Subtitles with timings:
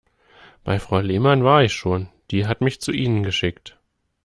[0.63, 3.77] Bei Frau Lehmann war ich schon, die hat mich zu Ihnen geschickt.